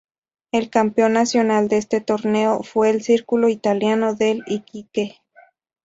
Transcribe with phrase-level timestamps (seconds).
[0.51, 5.21] El campeón nacional de este torneo fue el Círculo Italiano de Iquique.